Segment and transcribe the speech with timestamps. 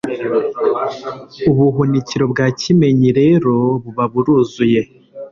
[1.51, 4.81] ubuhunikiro bwa Kimenyi rero buba buruzuye,